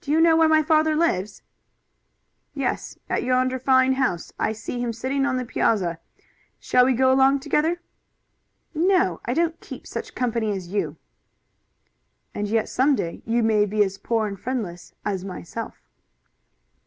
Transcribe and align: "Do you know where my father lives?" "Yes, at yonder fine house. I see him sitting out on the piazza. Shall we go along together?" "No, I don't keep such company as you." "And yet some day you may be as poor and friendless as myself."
"Do 0.00 0.10
you 0.10 0.18
know 0.18 0.34
where 0.34 0.48
my 0.48 0.62
father 0.62 0.96
lives?" 0.96 1.42
"Yes, 2.54 2.96
at 3.10 3.22
yonder 3.22 3.58
fine 3.58 3.92
house. 3.92 4.32
I 4.38 4.52
see 4.52 4.80
him 4.80 4.94
sitting 4.94 5.26
out 5.26 5.28
on 5.28 5.36
the 5.36 5.44
piazza. 5.44 5.98
Shall 6.58 6.86
we 6.86 6.94
go 6.94 7.12
along 7.12 7.40
together?" 7.40 7.82
"No, 8.72 9.20
I 9.26 9.34
don't 9.34 9.60
keep 9.60 9.86
such 9.86 10.14
company 10.14 10.52
as 10.52 10.68
you." 10.68 10.96
"And 12.34 12.48
yet 12.48 12.66
some 12.70 12.94
day 12.96 13.20
you 13.26 13.42
may 13.42 13.66
be 13.66 13.84
as 13.84 13.98
poor 13.98 14.26
and 14.26 14.40
friendless 14.40 14.94
as 15.04 15.22
myself." 15.22 15.82